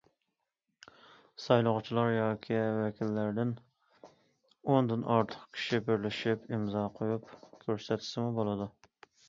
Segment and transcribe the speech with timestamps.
[1.43, 3.53] سايلىغۇچىلار ياكى ۋەكىللەردىن
[4.07, 7.33] ئوندىن ئارتۇق كىشى بىرلىشىپ ئىمزا قويۇپ
[7.67, 8.73] كۆرسەتسىمۇ بولىدۇ.